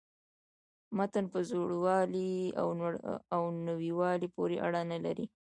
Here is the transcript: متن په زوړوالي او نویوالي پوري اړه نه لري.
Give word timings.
متن 0.97 1.25
په 1.33 1.39
زوړوالي 1.49 2.33
او 3.33 3.41
نویوالي 3.67 4.27
پوري 4.35 4.57
اړه 4.67 4.81
نه 4.91 4.97
لري. 5.05 5.25